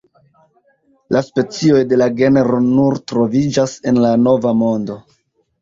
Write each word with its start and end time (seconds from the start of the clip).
La 1.15 1.21
specioj 1.27 1.83
de 1.91 1.99
la 2.03 2.09
genro 2.21 2.63
nur 2.71 2.97
troviĝas 3.13 3.77
en 3.93 4.03
la 4.07 4.15
Nova 4.27 4.59
Mondo. 4.65 4.99